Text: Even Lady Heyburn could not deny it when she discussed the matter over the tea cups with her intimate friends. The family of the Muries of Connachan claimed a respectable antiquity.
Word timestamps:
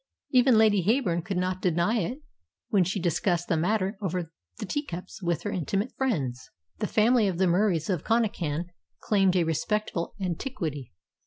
Even 0.31 0.57
Lady 0.57 0.81
Heyburn 0.83 1.21
could 1.23 1.37
not 1.37 1.61
deny 1.61 1.99
it 1.99 2.23
when 2.69 2.83
she 2.83 2.99
discussed 2.99 3.47
the 3.49 3.55
matter 3.55 3.99
over 4.01 4.31
the 4.57 4.65
tea 4.65 4.83
cups 4.83 5.21
with 5.21 5.43
her 5.43 5.51
intimate 5.51 5.93
friends. 5.95 6.49
The 6.79 6.87
family 6.87 7.27
of 7.27 7.37
the 7.37 7.45
Muries 7.45 7.87
of 7.87 8.03
Connachan 8.03 8.65
claimed 8.99 9.35
a 9.35 9.43
respectable 9.43 10.15
antiquity. 10.19 10.91